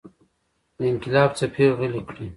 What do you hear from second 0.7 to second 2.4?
د انقلاب څپې غلې کړي.